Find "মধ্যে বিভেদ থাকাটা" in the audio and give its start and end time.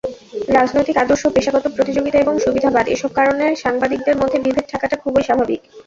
4.21-4.95